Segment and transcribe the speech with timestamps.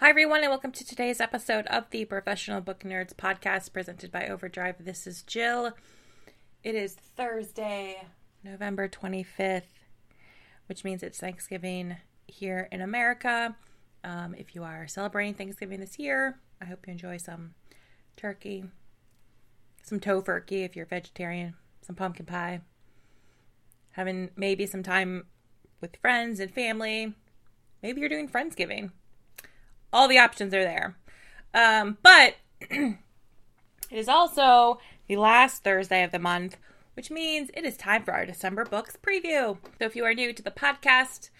[0.00, 4.28] Hi, everyone, and welcome to today's episode of the Professional Book Nerds podcast presented by
[4.28, 4.76] Overdrive.
[4.78, 5.72] This is Jill.
[6.62, 8.06] It is Thursday,
[8.44, 9.62] November 25th,
[10.66, 11.96] which means it's Thanksgiving
[12.28, 13.56] here in America.
[14.04, 17.54] Um, if you are celebrating Thanksgiving this year, I hope you enjoy some
[18.16, 18.66] turkey,
[19.82, 22.60] some tofurkey if you're vegetarian, some pumpkin pie,
[23.90, 25.26] having maybe some time
[25.80, 27.14] with friends and family.
[27.82, 28.92] Maybe you're doing Friendsgiving
[29.92, 30.96] all the options are there.
[31.54, 32.36] Um, but
[32.70, 32.96] it
[33.90, 36.56] is also the last Thursday of the month,
[36.94, 39.58] which means it is time for our December books preview.
[39.78, 41.30] So if you are new to the podcast,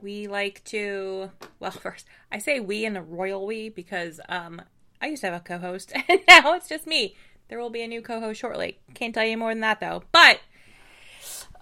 [0.00, 4.62] we like to, well, first, I say we in a royal we because um,
[5.00, 7.16] I used to have a co host and now it's just me.
[7.48, 8.78] There will be a new co host shortly.
[8.94, 10.02] Can't tell you more than that though.
[10.12, 10.40] But,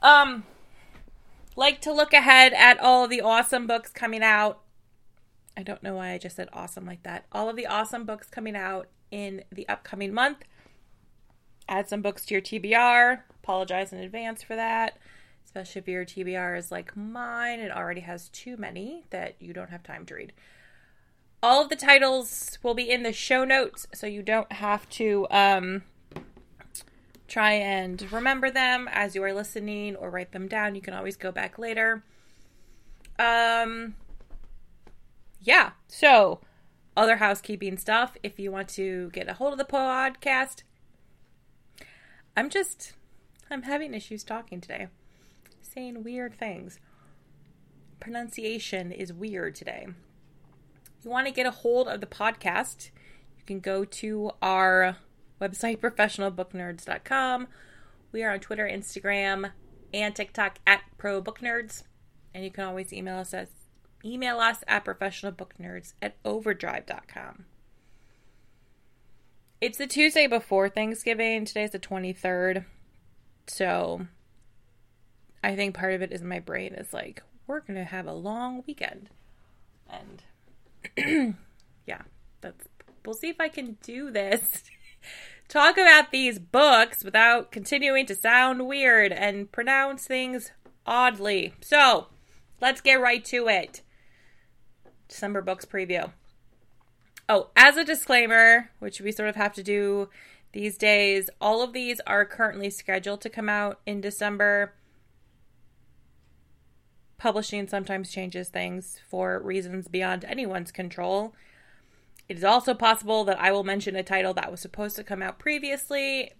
[0.03, 0.45] um,
[1.55, 4.61] like to look ahead at all the awesome books coming out
[5.57, 7.25] I don't know why I just said awesome like that.
[7.33, 10.45] All of the awesome books coming out in the upcoming month.
[11.69, 13.21] Add some books to your TBR.
[13.43, 14.99] Apologize in advance for that,
[15.45, 19.71] especially if your TBR is like mine and already has too many that you don't
[19.71, 20.33] have time to read.
[21.43, 25.27] All of the titles will be in the show notes, so you don't have to
[25.31, 25.83] um,
[27.29, 30.75] try and remember them as you are listening or write them down.
[30.75, 32.03] You can always go back later.
[33.19, 33.95] Um,
[35.47, 36.41] yeah, so
[36.97, 38.17] other housekeeping stuff.
[38.23, 40.65] If you want to get a hold of the podcast,
[42.37, 42.95] I'm just,
[43.49, 44.89] I'm having issues talking today,
[45.63, 46.81] saying weird things.
[48.01, 49.87] Pronunciation is weird today.
[50.99, 52.91] If you want to get a hold of the podcast,
[53.39, 54.97] you can go to our
[55.41, 57.47] website, professionalbooknerds.com.
[58.11, 59.53] We are on Twitter, Instagram,
[59.95, 61.85] and TikTok at Pro Book Nerds.
[62.35, 63.49] And you can always email us at
[64.07, 67.45] email us at professionalbooknerds at overdrive.com.
[69.61, 71.45] It's the Tuesday before Thanksgiving.
[71.45, 72.65] Today's the 23rd.
[73.47, 74.07] So
[75.43, 78.13] I think part of it is my brain is like, we're going to have a
[78.13, 79.11] long weekend.
[79.89, 81.37] And
[81.87, 82.03] yeah,
[82.41, 82.67] that's
[83.05, 84.65] we'll see if I can do this.
[85.49, 90.51] Talk about these books without continuing to sound weird and pronounce things
[90.85, 91.55] oddly.
[91.61, 92.09] So,
[92.61, 93.83] let's get right to it.
[95.09, 96.11] December books preview.
[97.29, 100.09] Oh, as a disclaimer, which we sort of have to do
[100.53, 104.73] these days, all of these are currently scheduled to come out in December.
[107.19, 111.35] Publishing sometimes changes things for reasons beyond anyone's control.
[112.29, 115.23] It is also possible that I will mention a title that was supposed to come
[115.23, 116.33] out previously,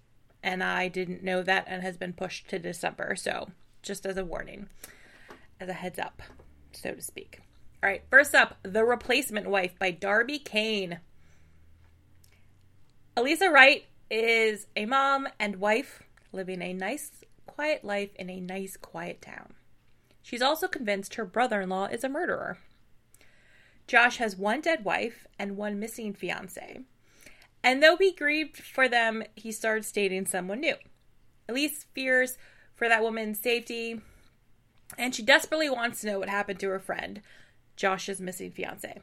[0.43, 3.17] and I didn't know that and has been pushed to December.
[3.17, 3.51] So,
[3.83, 4.69] just as a warning,
[5.61, 6.23] as a heads up,
[6.73, 7.41] so to speak.
[7.87, 10.99] All right, first up, The Replacement Wife by Darby Kane.
[13.17, 16.03] Elisa Wright is a mom and wife
[16.33, 17.13] living a nice,
[17.47, 19.55] quiet life in a nice, quiet town.
[20.21, 22.59] She's also convinced her brother in law is a murderer.
[23.87, 26.81] Josh has one dead wife and one missing fiance.
[27.63, 30.75] And though he grieved for them, he starts dating someone new.
[31.49, 32.37] Elise fears
[32.75, 34.01] for that woman's safety,
[34.99, 37.23] and she desperately wants to know what happened to her friend,
[37.77, 39.01] Josh's missing fiance.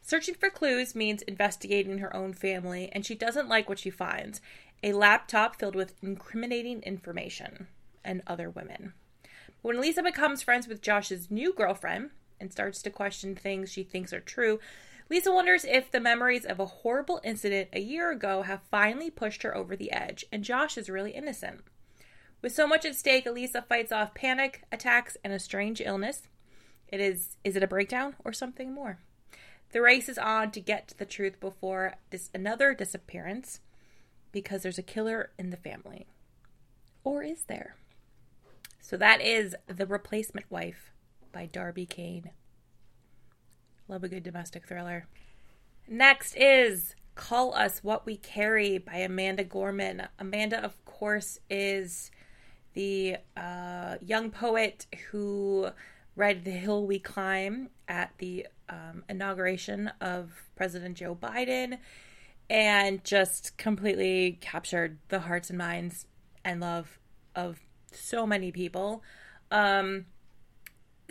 [0.00, 4.40] Searching for clues means investigating her own family, and she doesn't like what she finds
[4.82, 7.68] a laptop filled with incriminating information
[8.04, 8.94] and other women.
[9.62, 12.10] When Lisa becomes friends with Josh's new girlfriend
[12.40, 14.58] and starts to question things she thinks are true,
[15.08, 19.44] Lisa wonders if the memories of a horrible incident a year ago have finally pushed
[19.44, 21.60] her over the edge, and Josh is really innocent.
[22.40, 26.22] With so much at stake, Elisa fights off panic attacks and a strange illness.
[26.92, 28.98] It is is it a breakdown or something more?
[29.72, 33.60] The race is on to get to the truth before this another disappearance
[34.30, 36.06] because there's a killer in the family.
[37.02, 37.76] Or is there?
[38.80, 40.92] So that is The Replacement Wife
[41.32, 42.30] by Darby Kane.
[43.88, 45.06] Love a good domestic thriller.
[45.88, 50.08] Next is Call Us What We Carry by Amanda Gorman.
[50.18, 52.10] Amanda, of course, is
[52.74, 55.68] the uh, young poet who
[56.16, 61.78] read The Hill We Climb at the um, inauguration of President Joe Biden
[62.50, 66.06] and just completely captured the hearts and minds
[66.44, 66.98] and love
[67.34, 67.60] of
[67.90, 69.02] so many people.
[69.50, 70.06] Um,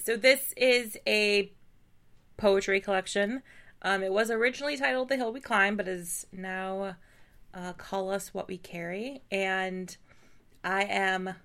[0.04, 1.52] so, this is a
[2.38, 3.44] poetry collection.
[3.84, 6.96] Um, it was originally titled The Hill We Climb, but is now
[7.54, 9.22] uh, Call Us What We Carry.
[9.32, 9.96] And
[10.64, 11.36] I am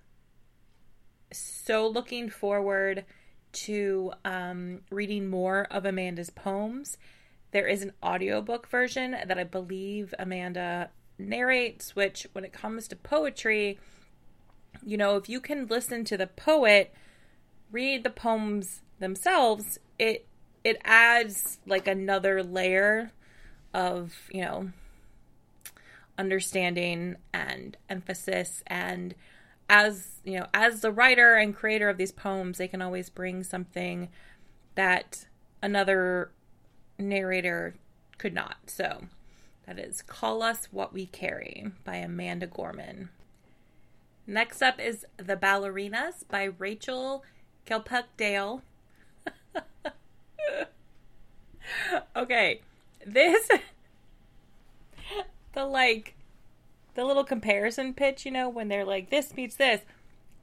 [1.32, 3.04] so looking forward
[3.64, 6.96] to um, reading more of Amanda's poems.
[7.52, 12.96] There is an audiobook version that I believe Amanda narrates, which, when it comes to
[12.96, 13.78] poetry,
[14.84, 16.94] you know, if you can listen to the poet
[17.70, 20.26] read the poems themselves, it
[20.64, 23.12] it adds like another layer
[23.72, 24.70] of, you know,
[26.18, 29.14] understanding and emphasis and
[29.68, 33.42] as you know as the writer and creator of these poems they can always bring
[33.42, 34.08] something
[34.76, 35.26] that
[35.62, 36.30] another
[36.98, 37.74] narrator
[38.18, 38.56] could not.
[38.66, 39.04] So
[39.66, 43.10] that is call us what we carry by amanda gorman.
[44.26, 47.24] Next up is the ballerinas by rachel
[47.66, 48.62] kelpuck dale
[52.16, 52.60] okay
[53.04, 53.48] this
[55.52, 56.15] the like
[56.96, 59.82] the little comparison pitch, you know, when they're like, this meets this.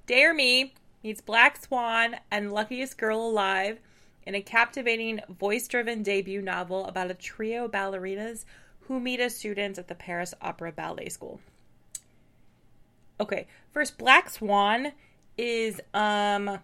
[0.06, 0.74] Dare Me
[1.04, 3.80] meets Black Swan and Luckiest Girl Alive
[4.26, 8.46] in a captivating voice driven debut novel about a trio of ballerinas
[8.82, 11.42] who meet as students at the Paris Opera Ballet School.
[13.20, 14.92] Okay, first, Black Swan
[15.38, 16.60] is um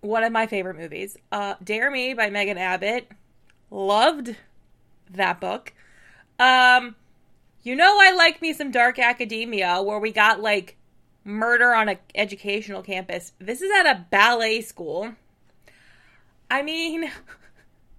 [0.00, 1.16] one of my favorite movies.
[1.32, 3.10] Uh Dare Me by Megan Abbott.
[3.70, 4.36] Loved
[5.10, 5.72] that book.
[6.38, 6.94] Um
[7.66, 10.76] you know, I like me some dark academia where we got like
[11.24, 13.32] murder on an educational campus.
[13.40, 15.16] This is at a ballet school.
[16.48, 17.10] I mean,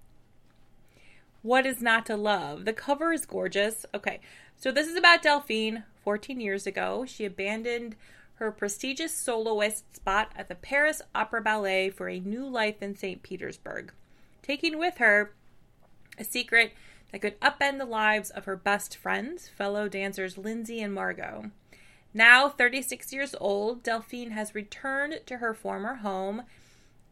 [1.41, 2.63] what is not to love?
[2.63, 3.85] The cover is gorgeous.
[3.93, 4.21] Okay,
[4.55, 5.83] so this is about Delphine.
[6.05, 7.97] 14 years ago, she abandoned
[8.35, 13.21] her prestigious soloist spot at the Paris Opera Ballet for a new life in St.
[13.21, 13.91] Petersburg,
[14.41, 15.33] taking with her
[16.17, 16.71] a secret
[17.11, 21.51] that could upend the lives of her best friends, fellow dancers Lindsay and Margot.
[22.13, 26.43] Now 36 years old, Delphine has returned to her former home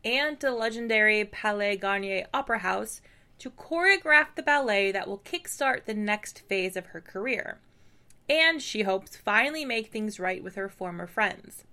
[0.04, 3.02] and to legendary Palais Garnier Opera House
[3.40, 7.60] to choreograph the ballet that will kickstart the next phase of her career.
[8.30, 11.66] And she hopes finally make things right with her former friends.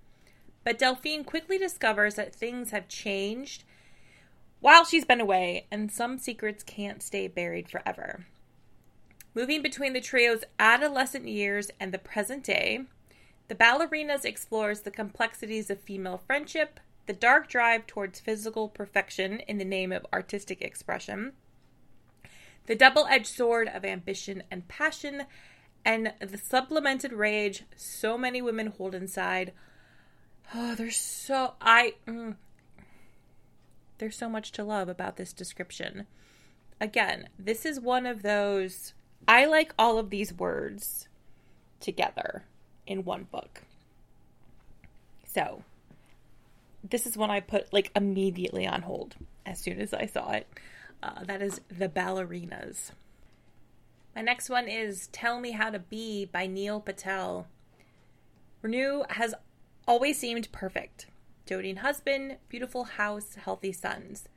[0.63, 3.63] But Delphine quickly discovers that things have changed
[4.63, 8.25] while she's been away, and some secrets can't stay buried forever.
[9.35, 12.85] Moving between the trio's adolescent years and the present day,
[13.49, 19.57] the Ballerinas explores the complexities of female friendship, the dark drive towards physical perfection in
[19.57, 21.33] the name of artistic expression,
[22.65, 25.23] the double edged sword of ambition and passion,
[25.83, 29.51] and the supplemented rage so many women hold inside.
[30.55, 31.55] Oh, there's so.
[31.59, 31.95] I.
[32.07, 32.35] Mm,
[34.03, 36.05] there's so much to love about this description.
[36.81, 38.93] Again, this is one of those.
[39.29, 41.07] I like all of these words
[41.79, 42.43] together
[42.85, 43.61] in one book.
[45.25, 45.63] So,
[46.83, 49.15] this is one I put like immediately on hold
[49.45, 50.47] as soon as I saw it.
[51.01, 52.91] Uh, that is The Ballerinas.
[54.13, 57.47] My next one is Tell Me How to Be by Neel Patel.
[58.61, 59.33] Renu has
[59.87, 61.05] always seemed perfect
[61.45, 64.29] doting husband, beautiful house, healthy sons.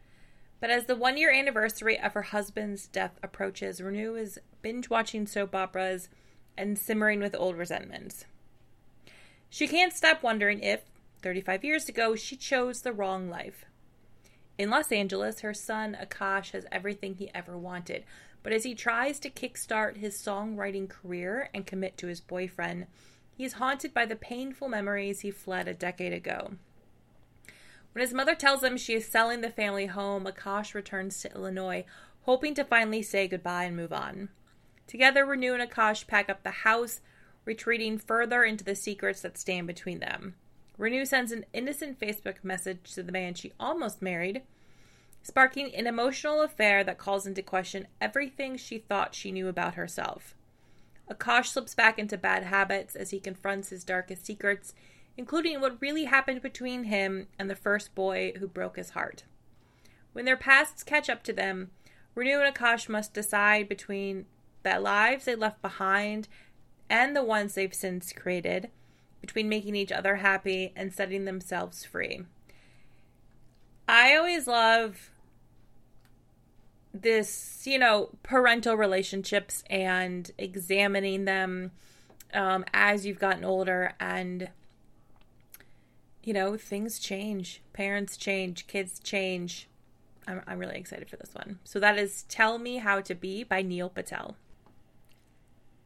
[0.61, 5.27] But as the one year anniversary of her husband's death approaches, Renu is binge watching
[5.27, 6.09] soap operas
[6.57, 8.25] and simmering with old resentments.
[9.49, 10.83] She can't stop wondering if,
[11.23, 13.65] 35 years ago, she chose the wrong life.
[14.59, 18.05] In Los Angeles, her son Akash has everything he ever wanted,
[18.43, 22.87] but as he tries to kickstart his songwriting career and commit to his boyfriend,
[23.35, 26.53] he is haunted by the painful memories he fled a decade ago.
[27.97, 31.87] When his mother tells him she is selling the family home, Akash returns to Illinois,
[32.25, 34.29] hoping to finally say goodbye and move on.
[34.87, 37.01] Together, Renu and Akash pack up the house,
[37.47, 40.35] retreating further into the secrets that stand between them.
[40.79, 44.43] Renu sends an innocent Facebook message to the man she almost married,
[45.23, 50.35] sparking an emotional affair that calls into question everything she thought she knew about herself.
[51.11, 54.75] Akash slips back into bad habits as he confronts his darkest secrets
[55.17, 59.25] including what really happened between him and the first boy who broke his heart.
[60.13, 61.71] When their pasts catch up to them,
[62.17, 64.27] Renu and Akash must decide between
[64.63, 66.29] the lives they left behind
[66.89, 68.71] and the ones they've since created,
[69.21, 72.23] between making each other happy and setting themselves free.
[73.89, 75.11] I always love
[76.93, 81.73] this, you know, parental relationships and examining them
[82.33, 84.49] um, as you've gotten older and
[86.27, 87.63] you know things change.
[87.73, 88.67] Parents change.
[88.67, 89.69] Kids change.
[90.27, 91.61] I'm, I'm really excited for this one.
[91.63, 94.37] So that is tell me how to be by Neel Patel.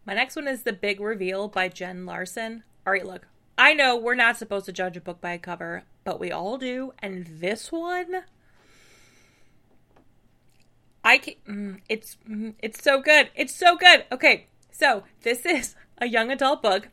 [0.07, 2.65] My next one is the big reveal by Jen Larsen.
[2.87, 3.27] All right look
[3.59, 6.57] i know we're not supposed to judge a book by a cover but we all
[6.57, 6.95] do.
[7.01, 8.23] And this one
[11.05, 13.29] i can mm, it's mm, it's so good.
[13.35, 14.07] It's so good.
[14.11, 16.89] Okay so this is a young adult book.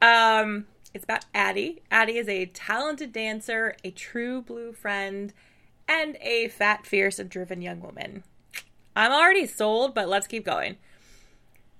[0.00, 1.82] Um, it's about Addie.
[1.90, 5.32] Addie is a talented dancer, a true blue friend,
[5.88, 8.22] and a fat, fierce, and driven young woman.
[8.94, 10.76] I'm already sold, but let's keep going.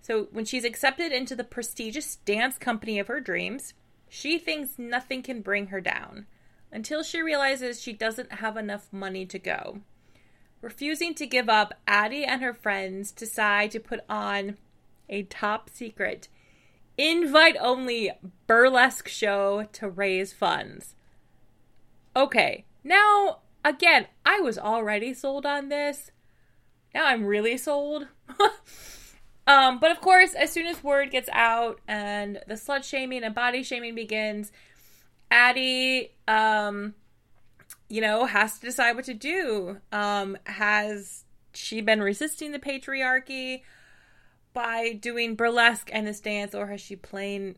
[0.01, 3.73] So, when she's accepted into the prestigious dance company of her dreams,
[4.09, 6.27] she thinks nothing can bring her down
[6.73, 9.79] until she realizes she doesn't have enough money to go.
[10.61, 14.57] Refusing to give up, Addie and her friends decide to put on
[15.09, 16.29] a top secret
[16.97, 18.11] invite only
[18.47, 20.95] burlesque show to raise funds.
[22.17, 26.11] Okay, now again, I was already sold on this.
[26.95, 28.07] Now I'm really sold.
[29.47, 33.35] um, but of course, as soon as word gets out and the slut shaming and
[33.35, 34.53] body shaming begins,
[35.31, 36.95] Addie, um,
[37.89, 39.79] you know, has to decide what to do.
[39.91, 43.63] Um, has she been resisting the patriarchy?
[44.55, 47.57] By doing burlesque and this dance, or has she played,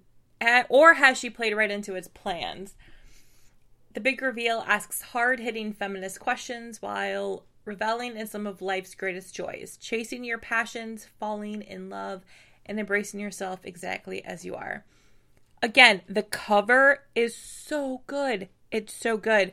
[0.68, 2.74] or has she played right into its plans?
[3.92, 9.34] The big reveal asks hard hitting feminist questions while reveling in some of life's greatest
[9.34, 12.22] joys chasing your passions, falling in love,
[12.64, 14.84] and embracing yourself exactly as you are.
[15.62, 18.48] Again, the cover is so good.
[18.70, 19.52] It's so good.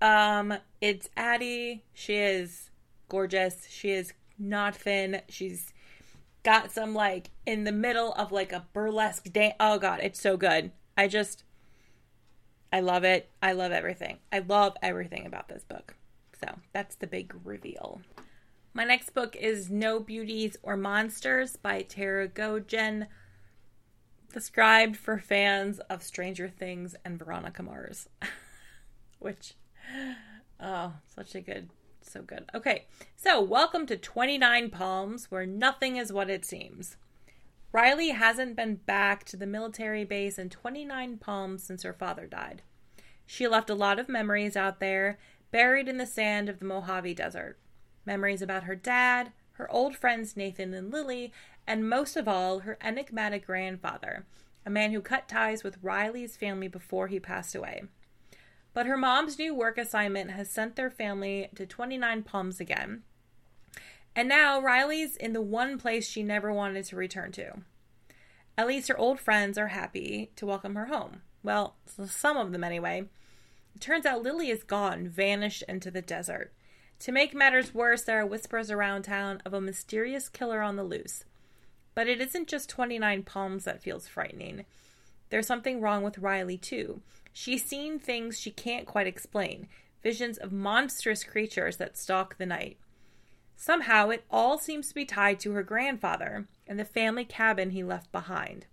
[0.00, 1.84] Um, it's Addie.
[1.92, 2.70] She is
[3.08, 3.66] gorgeous.
[3.68, 5.20] She is not thin.
[5.28, 5.72] She's
[6.46, 9.56] got some like in the middle of like a burlesque dance.
[9.58, 10.70] Oh god, it's so good.
[10.96, 11.42] I just
[12.72, 13.30] I love it.
[13.42, 14.18] I love everything.
[14.32, 15.96] I love everything about this book.
[16.40, 18.00] So, that's the big reveal.
[18.74, 23.06] My next book is No Beauties or Monsters by Tara Goedjen,
[24.32, 28.08] described for fans of Stranger Things and Veronica Mars.
[29.18, 29.54] Which
[30.60, 31.70] oh, such a good
[32.08, 32.44] so good.
[32.54, 32.86] Okay,
[33.16, 36.96] so welcome to 29 Palms, where nothing is what it seems.
[37.72, 42.62] Riley hasn't been back to the military base in 29 Palms since her father died.
[43.26, 45.18] She left a lot of memories out there,
[45.50, 47.58] buried in the sand of the Mojave Desert.
[48.04, 51.32] Memories about her dad, her old friends Nathan and Lily,
[51.66, 54.24] and most of all, her enigmatic grandfather,
[54.64, 57.84] a man who cut ties with Riley's family before he passed away.
[58.76, 63.04] But her mom's new work assignment has sent their family to 29 Palms again.
[64.14, 67.62] And now Riley's in the one place she never wanted to return to.
[68.58, 71.22] At least her old friends are happy to welcome her home.
[71.42, 73.04] Well, some of them anyway.
[73.74, 76.52] It turns out Lily is gone, vanished into the desert.
[76.98, 80.84] To make matters worse, there are whispers around town of a mysterious killer on the
[80.84, 81.24] loose.
[81.94, 84.66] But it isn't just 29 Palms that feels frightening.
[85.30, 87.00] There's something wrong with Riley, too.
[87.38, 89.68] She's seen things she can't quite explain
[90.02, 92.78] visions of monstrous creatures that stalk the night.
[93.54, 97.84] Somehow, it all seems to be tied to her grandfather and the family cabin he
[97.84, 98.64] left behind.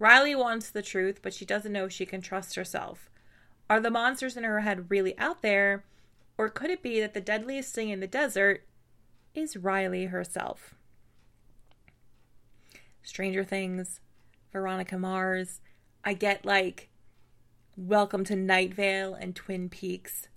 [0.00, 3.08] Riley wants the truth, but she doesn't know if she can trust herself.
[3.70, 5.84] Are the monsters in her head really out there,
[6.36, 8.66] or could it be that the deadliest thing in the desert
[9.36, 10.74] is Riley herself?
[13.04, 14.00] Stranger Things,
[14.52, 15.60] Veronica Mars.
[16.04, 16.88] I get like
[17.76, 20.28] welcome to Night Vale and Twin Peaks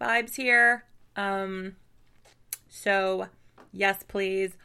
[0.00, 0.84] vibes here.
[1.16, 1.76] Um,
[2.68, 3.28] so
[3.72, 4.56] yes, please.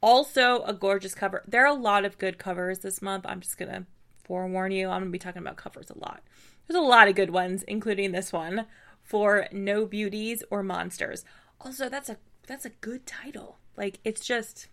[0.00, 1.42] Also, a gorgeous cover.
[1.46, 3.24] There are a lot of good covers this month.
[3.26, 3.86] I'm just gonna
[4.24, 4.88] forewarn you.
[4.88, 6.22] I'm gonna be talking about covers a lot.
[6.66, 8.66] There's a lot of good ones, including this one
[9.02, 11.24] for No Beauties or Monsters.
[11.60, 13.58] Also, that's a that's a good title.
[13.76, 14.68] Like it's just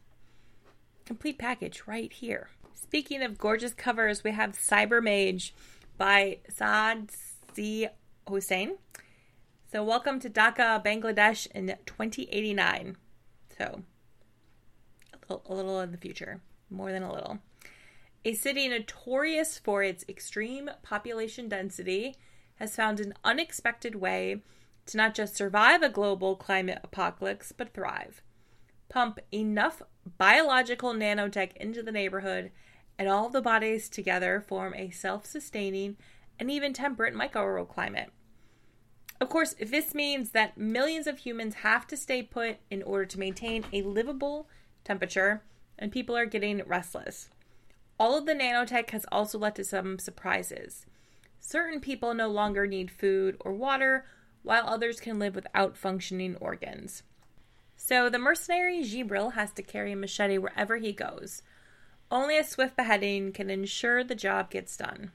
[1.06, 2.50] complete package right here.
[2.74, 5.54] Speaking of gorgeous covers, we have Cyber Mage
[5.98, 7.12] by Saad
[7.56, 7.88] Z.
[8.28, 8.78] Hossain.
[9.72, 12.98] So, welcome to Dhaka, Bangladesh in 2089.
[13.58, 13.84] So,
[15.14, 17.40] a little, a little in the future, more than a little.
[18.26, 22.16] A city notorious for its extreme population density
[22.56, 24.42] has found an unexpected way
[24.86, 28.22] to not just survive a global climate apocalypse, but thrive.
[28.90, 29.82] Pump enough
[30.18, 32.52] biological nanotech into the neighborhood
[32.98, 35.98] and all the bodies together form a self sustaining
[36.40, 38.08] and even temperate microclimate.
[39.22, 43.20] Of course, this means that millions of humans have to stay put in order to
[43.20, 44.50] maintain a livable
[44.84, 45.44] temperature,
[45.80, 47.30] and people are getting restless.
[48.00, 50.86] All of the nanotech has also led to some surprises.
[51.40, 54.06] Certain people no longer need food or water,
[54.42, 57.04] while others can live without functioning organs.
[57.78, 61.42] So the mercenary Gibril has to carry a machete wherever he goes.
[62.13, 65.12] Only a swift beheading can ensure the job gets done.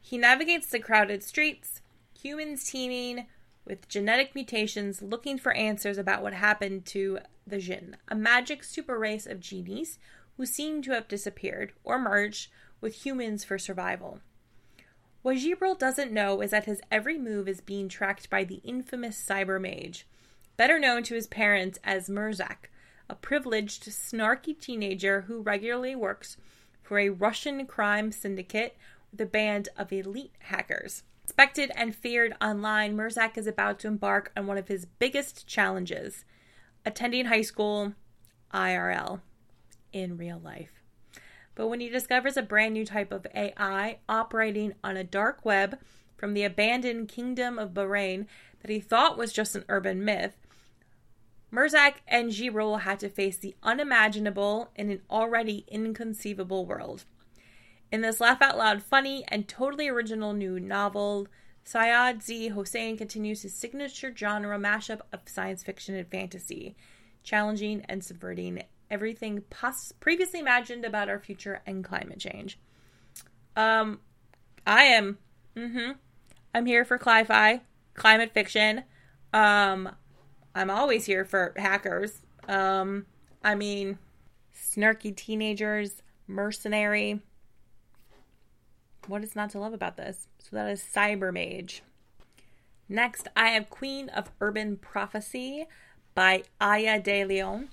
[0.00, 1.82] He navigates the crowded streets,
[2.20, 3.28] humans teeming
[3.64, 8.98] with genetic mutations looking for answers about what happened to the Jinn, a magic super
[8.98, 10.00] race of genies
[10.36, 12.50] who seem to have disappeared or merged
[12.80, 14.18] with humans for survival.
[15.22, 19.24] What Gibril doesn't know is that his every move is being tracked by the infamous
[19.24, 20.08] cyber mage,
[20.56, 22.68] better known to his parents as Murzak,
[23.10, 26.36] a privileged, snarky teenager who regularly works
[26.80, 28.76] for a Russian crime syndicate
[29.10, 31.02] with a band of elite hackers.
[31.24, 36.24] Respected and feared online, Murzak is about to embark on one of his biggest challenges
[36.86, 37.94] attending high school
[38.54, 39.20] IRL
[39.92, 40.82] in real life.
[41.56, 45.78] But when he discovers a brand new type of AI operating on a dark web
[46.16, 48.26] from the abandoned kingdom of Bahrain
[48.62, 50.39] that he thought was just an urban myth,
[51.52, 57.04] Murzak and Gibril had to face the unimaginable in an already inconceivable world.
[57.90, 61.26] In this laugh out loud, funny, and totally original new novel,
[61.64, 62.50] Sayed Z.
[62.50, 66.76] Hossain continues his signature genre mashup of science fiction and fantasy,
[67.22, 72.58] challenging and subverting everything pos- previously imagined about our future and climate change.
[73.56, 74.00] Um,
[74.66, 75.18] I am,
[75.56, 75.92] mm-hmm,
[76.54, 77.60] I'm here for cli-fi,
[77.94, 78.84] climate fiction.
[79.32, 79.90] Um,
[80.54, 82.22] I'm always here for hackers.
[82.48, 83.06] Um,
[83.42, 83.98] I mean,
[84.54, 87.20] snarky teenagers, mercenary,
[89.06, 90.28] what is not to love about this?
[90.38, 91.82] So that is Cyber Mage.
[92.88, 95.66] Next, I have Queen of Urban Prophecy
[96.14, 97.70] by Aya De Leon.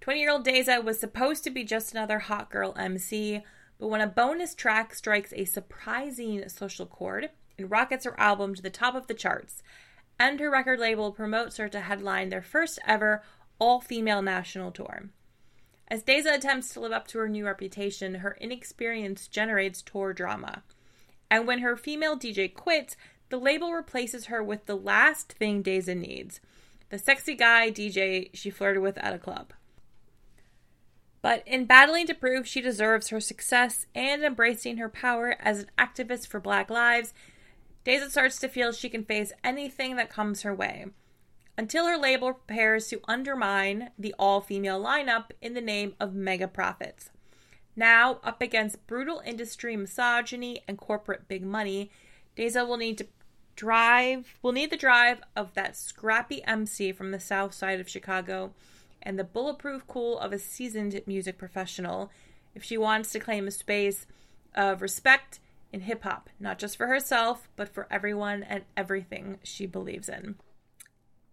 [0.00, 3.42] 20 year old Deza was supposed to be just another hot girl MC,
[3.78, 8.62] but when a bonus track strikes a surprising social chord and rockets her album to
[8.62, 9.62] the top of the charts,
[10.22, 13.24] and her record label promotes her to headline their first ever
[13.58, 15.08] all female national tour.
[15.88, 20.62] As Deza attempts to live up to her new reputation, her inexperience generates tour drama.
[21.28, 22.96] And when her female DJ quits,
[23.30, 26.40] the label replaces her with the last thing Deza needs
[26.90, 29.52] the sexy guy DJ she flirted with at a club.
[31.20, 35.70] But in battling to prove she deserves her success and embracing her power as an
[35.78, 37.14] activist for Black lives,
[37.84, 40.86] Deza starts to feel she can face anything that comes her way
[41.56, 46.48] until her label prepares to undermine the all female lineup in the name of mega
[46.48, 47.10] profits.
[47.74, 51.90] Now, up against brutal industry misogyny and corporate big money,
[52.36, 53.06] Deza will need to
[53.54, 58.52] drive will need the drive of that scrappy MC from the south side of Chicago
[59.02, 62.10] and the bulletproof cool of a seasoned music professional
[62.54, 64.06] if she wants to claim a space
[64.54, 65.38] of respect
[65.72, 70.36] in hip hop, not just for herself, but for everyone and everything she believes in.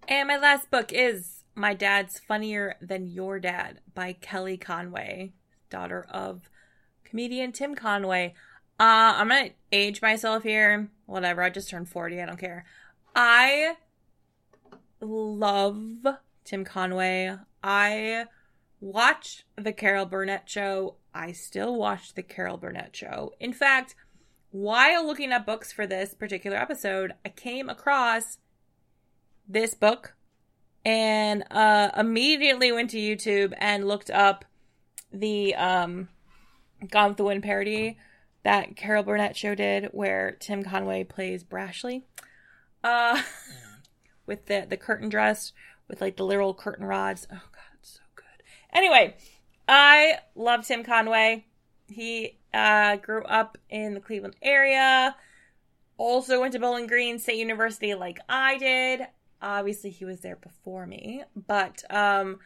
[0.07, 5.33] And my last book is My Dad's Funnier Than Your Dad by Kelly Conway,
[5.69, 6.49] daughter of
[7.03, 8.33] comedian Tim Conway.
[8.79, 10.89] Uh, I'm gonna age myself here.
[11.05, 12.65] Whatever, I just turned 40, I don't care.
[13.15, 13.75] I
[15.01, 16.05] love
[16.45, 17.35] Tim Conway.
[17.63, 18.25] I
[18.79, 20.95] watch the Carol Burnett show.
[21.13, 23.33] I still watch the Carol Burnett show.
[23.39, 23.95] In fact,
[24.51, 28.37] while looking at books for this particular episode, I came across
[29.47, 30.15] this book
[30.85, 34.45] and uh, immediately went to YouTube and looked up
[35.11, 36.09] the um,
[36.89, 37.97] Gone with the Wind parody
[38.43, 42.03] that Carol Burnett show did, where Tim Conway plays Brashley,
[42.83, 43.21] uh,
[44.25, 45.51] with the the curtain dress
[45.87, 47.27] with like the literal curtain rods.
[47.31, 48.25] Oh god, so good.
[48.71, 49.15] Anyway,
[49.67, 51.45] I love Tim Conway.
[51.87, 55.15] He uh, grew up in the Cleveland area.
[55.97, 59.07] Also went to Bowling Green State University like I did
[59.41, 62.39] obviously he was there before me, but um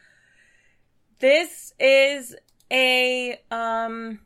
[1.20, 2.34] this is
[2.70, 4.20] a um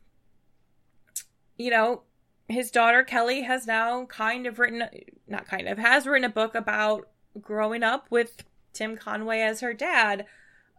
[1.57, 2.03] you know,
[2.47, 4.83] his daughter Kelly has now kind of written
[5.27, 9.73] not kind of has written a book about growing up with Tim Conway as her
[9.73, 10.25] dad.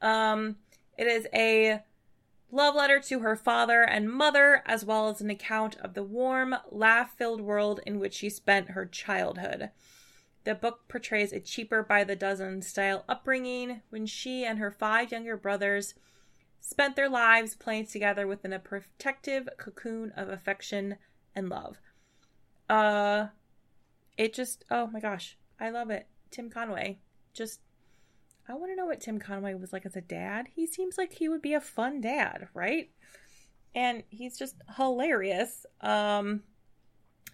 [0.02, 0.56] Um
[0.96, 1.80] it is a
[2.50, 6.54] love letter to her father and mother, as well as an account of the warm,
[6.70, 9.70] laugh filled world in which she spent her childhood.
[10.44, 15.12] The book portrays a cheaper by the dozen style upbringing when she and her five
[15.12, 15.94] younger brothers
[16.60, 20.96] spent their lives playing together within a protective cocoon of affection
[21.34, 21.78] and love.
[22.68, 23.28] Uh
[24.16, 26.06] it just oh my gosh, I love it.
[26.30, 27.00] Tim Conway.
[27.32, 27.60] Just
[28.50, 30.48] I want to know what Tim Conway was like as a dad.
[30.56, 32.90] He seems like he would be a fun dad, right?
[33.76, 35.66] And he's just hilarious.
[35.80, 36.42] Um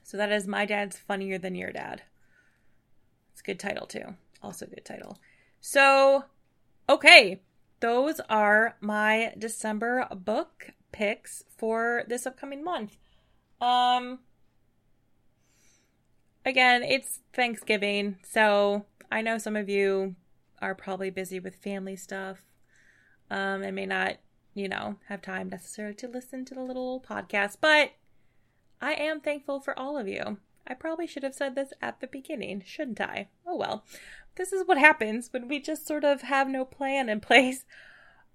[0.02, 2.02] so that is my dad's funnier than your dad.
[3.32, 4.14] It's a good title too.
[4.42, 5.18] Also a good title.
[5.60, 6.24] So,
[6.88, 7.40] okay,
[7.80, 12.98] those are my December book picks for this upcoming month.
[13.62, 14.18] Um
[16.44, 20.14] again, it's Thanksgiving, so I know some of you
[20.60, 22.42] are probably busy with family stuff
[23.30, 24.16] um, and may not,
[24.54, 27.92] you know, have time necessarily to listen to the little podcast, but
[28.80, 30.38] I am thankful for all of you.
[30.66, 33.28] I probably should have said this at the beginning, shouldn't I?
[33.46, 33.84] Oh well.
[34.34, 37.64] This is what happens when we just sort of have no plan in place.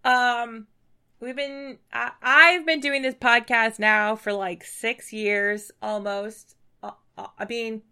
[0.04, 0.68] Um
[1.20, 6.56] we've been I, I've been doing this podcast now for like 6 years almost.
[6.82, 7.84] Uh, uh, I mean,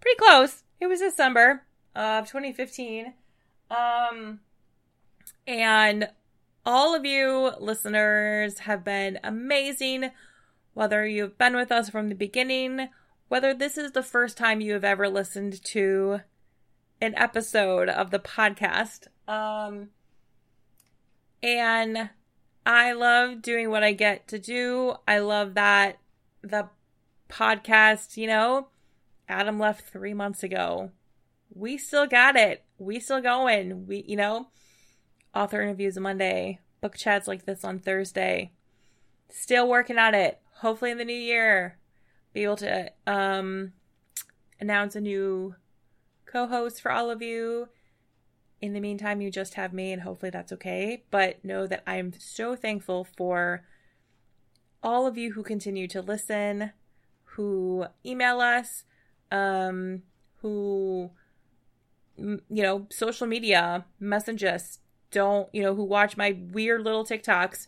[0.00, 0.64] pretty close.
[0.80, 3.14] It was December of 2015.
[3.70, 4.40] Um,
[5.46, 6.08] and
[6.64, 10.10] all of you listeners have been amazing.
[10.74, 12.88] Whether you've been with us from the beginning,
[13.28, 16.20] whether this is the first time you have ever listened to
[17.00, 19.08] an episode of the podcast.
[19.26, 19.88] Um,
[21.42, 22.10] and
[22.66, 24.96] I love doing what I get to do.
[25.08, 25.98] I love that
[26.42, 26.68] the
[27.28, 28.68] podcast, you know,
[29.28, 30.90] Adam left three months ago.
[31.52, 32.64] We still got it.
[32.78, 33.86] We still going.
[33.86, 34.48] We, you know,
[35.34, 38.52] author interviews Monday, book chats like this on Thursday.
[39.28, 40.40] Still working on it.
[40.60, 41.78] Hopefully in the new year,
[42.32, 43.72] be able to um
[44.60, 45.54] announce a new
[46.26, 47.68] co-host for all of you.
[48.60, 51.04] In the meantime, you just have me, and hopefully that's okay.
[51.10, 53.64] But know that I'm so thankful for
[54.82, 56.72] all of you who continue to listen,
[57.24, 58.84] who email us,
[59.32, 60.02] um,
[60.42, 61.10] who,
[62.20, 64.78] you know, social media message us,
[65.10, 67.66] don't, you know, who watch my weird little TikToks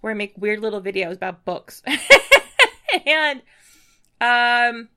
[0.00, 1.82] where I make weird little videos about books.
[3.06, 3.42] and,
[4.20, 4.88] um,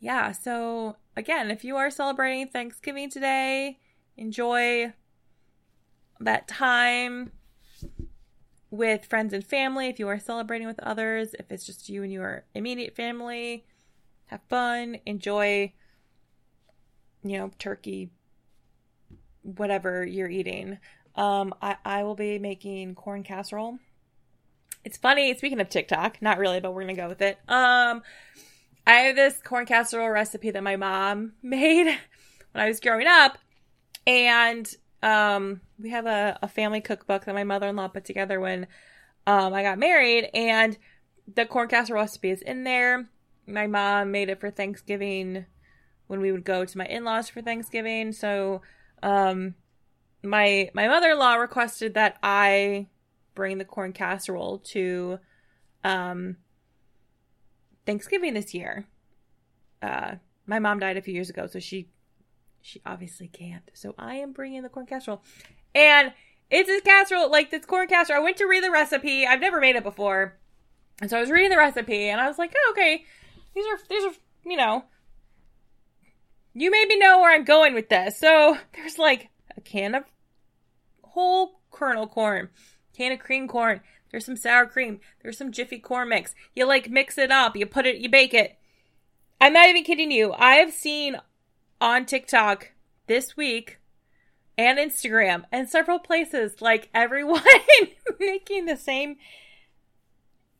[0.00, 3.78] yeah, so again, if you are celebrating Thanksgiving today,
[4.16, 4.92] enjoy
[6.20, 7.32] that time
[8.70, 9.88] with friends and family.
[9.88, 13.64] If you are celebrating with others, if it's just you and your immediate family,
[14.26, 15.72] have fun, enjoy,
[17.28, 18.10] you know, turkey,
[19.42, 20.78] whatever you're eating.
[21.14, 23.78] Um, I, I will be making corn casserole.
[24.84, 27.38] It's funny, speaking of TikTok, not really, but we're gonna go with it.
[27.48, 28.02] Um,
[28.86, 33.38] I have this corn casserole recipe that my mom made when I was growing up,
[34.06, 38.38] and um, we have a, a family cookbook that my mother in law put together
[38.38, 38.66] when
[39.26, 40.76] um, I got married, and
[41.34, 43.08] the corn casserole recipe is in there
[43.46, 45.46] my mom made it for Thanksgiving
[46.06, 48.12] when we would go to my in-laws for Thanksgiving.
[48.12, 48.62] So,
[49.02, 49.54] um,
[50.22, 52.88] my my mother-in-law requested that I
[53.34, 55.18] bring the corn casserole to
[55.84, 56.36] um
[57.84, 58.86] Thanksgiving this year.
[59.80, 60.16] Uh,
[60.46, 61.88] my mom died a few years ago, so she
[62.60, 63.70] she obviously can't.
[63.74, 65.22] So I am bringing the corn casserole,
[65.74, 66.12] and
[66.50, 68.20] it's a casserole like this corn casserole.
[68.20, 69.26] I went to read the recipe.
[69.26, 70.36] I've never made it before,
[71.00, 73.04] and so I was reading the recipe, and I was like, oh, okay,
[73.54, 74.12] these are these are
[74.44, 74.84] you know
[76.58, 78.18] you made me know where I'm going with this.
[78.18, 80.04] So there's like a can of
[81.02, 82.48] whole kernel corn,
[82.96, 83.80] can of cream corn.
[84.10, 85.00] There's some sour cream.
[85.22, 86.34] There's some Jiffy corn mix.
[86.54, 87.56] You like mix it up.
[87.56, 87.96] You put it.
[87.96, 88.56] You bake it.
[89.40, 90.32] I'm not even kidding you.
[90.32, 91.16] I have seen
[91.80, 92.72] on TikTok
[93.06, 93.78] this week
[94.56, 97.42] and Instagram and several places like everyone
[98.18, 99.16] making the same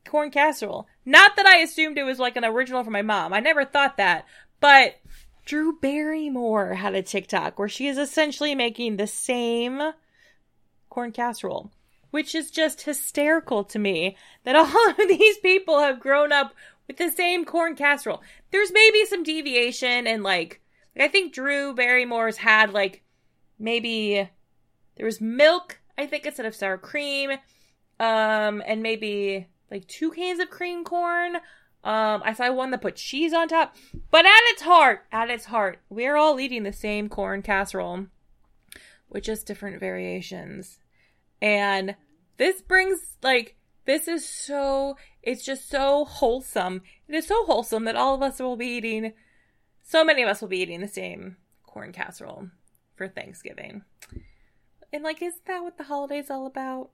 [0.05, 0.87] corn casserole.
[1.07, 3.33] Not that I assumed it was like an original from my mom.
[3.33, 4.27] I never thought that.
[4.61, 4.97] But
[5.47, 9.81] Drew Barrymore had a TikTok where she is essentially making the same
[10.91, 11.71] corn casserole,
[12.11, 16.53] which is just hysterical to me that all of these people have grown up
[16.89, 18.23] with the same corn casserole.
[18.51, 20.61] There's maybe some deviation and like
[20.99, 23.05] I think Drew Barrymore's had like
[23.59, 24.29] maybe
[24.97, 27.31] there was milk, I think instead of sour cream,
[28.01, 31.37] um, and maybe like two cans of cream corn.
[31.87, 33.77] Um, I saw one that put cheese on top.
[34.11, 38.07] But at its heart, at its heart, we're all eating the same corn casserole
[39.09, 40.81] with just different variations.
[41.40, 41.94] And
[42.38, 46.83] this brings like this is so it's just so wholesome.
[47.07, 49.12] It is so wholesome that all of us will be eating
[49.85, 52.49] so many of us will be eating the same corn casserole
[52.96, 53.83] for Thanksgiving.
[54.92, 56.90] And like isn't that what the holidays all about?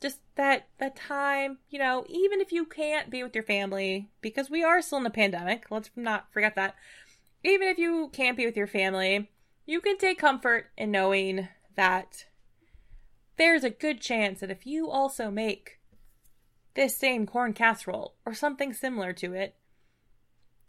[0.00, 4.50] Just that that time, you know, even if you can't be with your family because
[4.50, 6.74] we are still in a pandemic, let's not forget that.
[7.42, 9.30] Even if you can't be with your family,
[9.64, 12.26] you can take comfort in knowing that
[13.36, 15.78] there's a good chance that if you also make
[16.74, 19.54] this same corn casserole or something similar to it,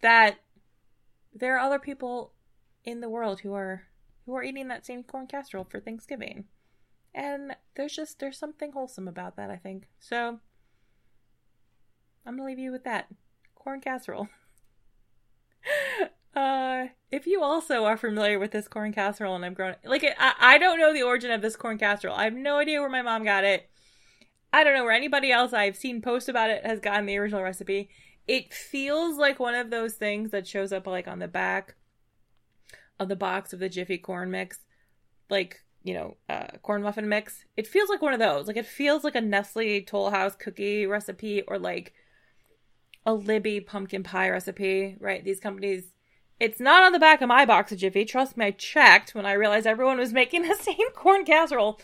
[0.01, 0.37] that
[1.33, 2.33] there are other people
[2.83, 3.83] in the world who are
[4.25, 6.45] who are eating that same corn casserole for Thanksgiving.
[7.13, 9.87] And there's just there's something wholesome about that, I think.
[9.99, 10.39] So
[12.25, 13.07] I'm gonna leave you with that.
[13.55, 14.27] Corn casserole.
[16.35, 20.33] uh if you also are familiar with this corn casserole and I've grown like I,
[20.39, 22.15] I don't know the origin of this corn casserole.
[22.15, 23.69] I have no idea where my mom got it.
[24.53, 27.43] I don't know where anybody else I've seen post about it has gotten the original
[27.43, 27.89] recipe.
[28.27, 31.75] It feels like one of those things that shows up like on the back
[32.99, 34.59] of the box of the Jiffy corn mix,
[35.29, 37.45] like you know, uh, corn muffin mix.
[37.55, 38.45] It feels like one of those.
[38.45, 41.93] Like it feels like a Nestle Toll House cookie recipe or like
[43.05, 44.97] a Libby pumpkin pie recipe.
[44.99, 45.23] Right?
[45.23, 45.93] These companies.
[46.39, 48.05] It's not on the back of my box of Jiffy.
[48.05, 51.79] Trust me, I checked when I realized everyone was making the same corn casserole.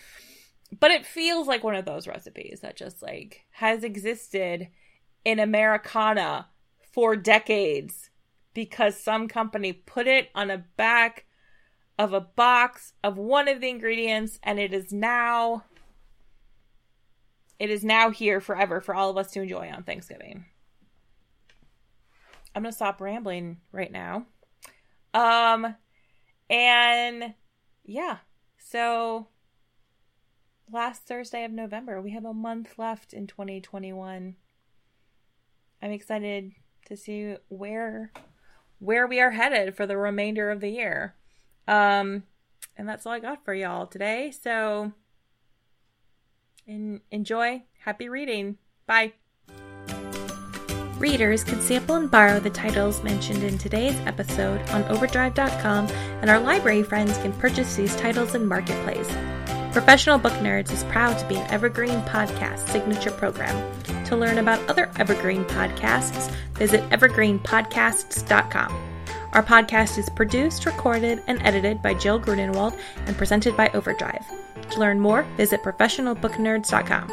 [0.78, 4.68] But it feels like one of those recipes that just like has existed
[5.24, 6.48] in Americana
[6.92, 8.10] for decades
[8.54, 11.26] because some company put it on a back
[11.98, 15.64] of a box of one of the ingredients and it is now
[17.60, 20.46] it is now here forever for all of us to enjoy on Thanksgiving.
[22.56, 24.26] I'm going to stop rambling right now.
[25.14, 25.76] Um
[26.50, 27.36] and
[27.84, 28.18] yeah.
[28.58, 29.28] So
[30.72, 34.36] last Thursday of November, we have a month left in 2021.
[35.82, 36.54] I'm excited
[36.86, 38.12] to see where
[38.80, 41.16] where we are headed for the remainder of the year.
[41.67, 42.23] Um,
[42.78, 44.32] and that's all I got for y'all today.
[44.32, 44.91] So,
[46.67, 47.63] enjoy.
[47.80, 48.58] Happy reading.
[48.86, 49.13] Bye.
[50.97, 55.88] Readers can sample and borrow the titles mentioned in today's episode on Overdrive.com,
[56.21, 59.10] and our library friends can purchase these titles in Marketplace.
[59.73, 63.73] Professional Book Nerds is proud to be an Evergreen Podcast signature program.
[64.06, 68.93] To learn about other Evergreen podcasts, visit evergreenpodcasts.com.
[69.34, 74.24] Our podcast is produced, recorded, and edited by Jill Grunenwald and presented by Overdrive.
[74.69, 77.12] To learn more, visit professionalbooknerds.com.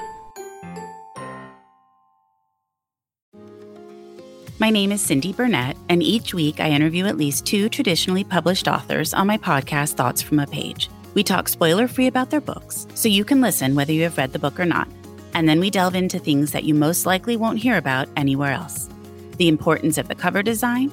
[4.58, 8.68] My name is Cindy Burnett, and each week I interview at least two traditionally published
[8.68, 10.90] authors on my podcast, Thoughts from a Page.
[11.14, 14.34] We talk spoiler free about their books, so you can listen whether you have read
[14.34, 14.88] the book or not.
[15.32, 18.90] And then we delve into things that you most likely won't hear about anywhere else
[19.38, 20.92] the importance of the cover design,